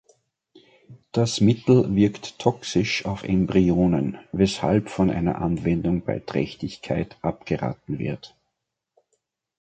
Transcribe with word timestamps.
Das 1.11 1.41
Mittel 1.41 1.95
wirkt 1.95 2.39
toxisch 2.39 3.05
auf 3.05 3.23
Embryonen, 3.23 4.17
weshalb 4.31 4.89
von 4.89 5.11
einer 5.11 5.39
Anwendung 5.39 6.03
bei 6.03 6.17
Trächtigkeit 6.17 7.15
abgeraten 7.21 7.99
wird. 7.99 8.35